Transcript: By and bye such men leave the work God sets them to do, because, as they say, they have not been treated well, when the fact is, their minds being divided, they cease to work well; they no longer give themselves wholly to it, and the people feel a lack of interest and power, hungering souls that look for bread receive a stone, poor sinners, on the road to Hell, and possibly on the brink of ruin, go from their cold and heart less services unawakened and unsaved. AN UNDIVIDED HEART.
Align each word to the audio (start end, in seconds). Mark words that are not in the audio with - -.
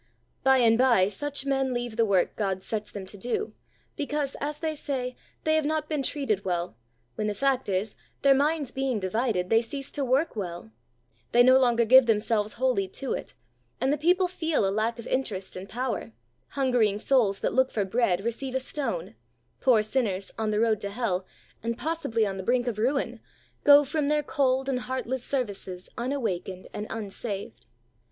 By 0.41 0.57
and 0.57 0.79
bye 0.79 1.09
such 1.09 1.45
men 1.45 1.75
leave 1.75 1.95
the 1.95 2.07
work 2.07 2.35
God 2.35 2.63
sets 2.63 2.89
them 2.89 3.05
to 3.05 3.17
do, 3.17 3.53
because, 3.95 4.35
as 4.41 4.57
they 4.57 4.73
say, 4.73 5.15
they 5.43 5.53
have 5.53 5.63
not 5.65 5.87
been 5.87 6.01
treated 6.01 6.43
well, 6.43 6.75
when 7.13 7.27
the 7.27 7.35
fact 7.35 7.69
is, 7.69 7.93
their 8.23 8.33
minds 8.33 8.71
being 8.71 8.99
divided, 8.99 9.51
they 9.51 9.61
cease 9.61 9.91
to 9.91 10.03
work 10.03 10.35
well; 10.35 10.71
they 11.33 11.43
no 11.43 11.59
longer 11.59 11.85
give 11.85 12.07
themselves 12.07 12.53
wholly 12.53 12.87
to 12.87 13.13
it, 13.13 13.35
and 13.79 13.93
the 13.93 13.95
people 13.97 14.27
feel 14.27 14.67
a 14.67 14.71
lack 14.73 14.97
of 14.97 15.05
interest 15.05 15.55
and 15.55 15.69
power, 15.69 16.13
hungering 16.47 16.97
souls 16.97 17.37
that 17.41 17.53
look 17.53 17.69
for 17.69 17.85
bread 17.85 18.23
receive 18.25 18.55
a 18.55 18.59
stone, 18.59 19.13
poor 19.59 19.83
sinners, 19.83 20.31
on 20.35 20.49
the 20.49 20.59
road 20.59 20.81
to 20.81 20.89
Hell, 20.89 21.27
and 21.61 21.77
possibly 21.77 22.25
on 22.25 22.37
the 22.37 22.43
brink 22.43 22.65
of 22.65 22.79
ruin, 22.79 23.19
go 23.63 23.83
from 23.85 24.07
their 24.07 24.23
cold 24.23 24.67
and 24.67 24.79
heart 24.79 25.05
less 25.05 25.21
services 25.23 25.89
unawakened 25.95 26.67
and 26.73 26.87
unsaved. 26.89 27.53
AN 27.53 27.53
UNDIVIDED 27.53 27.69
HEART. 27.69 27.69